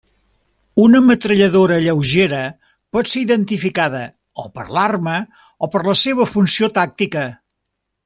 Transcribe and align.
Una 0.83 1.01
metralladora 1.09 1.77
lleugera 1.87 2.39
pot 2.97 3.13
ser 3.13 3.23
identificada 3.27 4.03
o 4.45 4.49
per 4.59 4.69
l'arma 4.79 5.17
o 5.65 5.71
per 5.77 5.87
la 5.93 5.99
seva 6.05 6.31
funció 6.37 6.75
tàctica. 6.83 7.33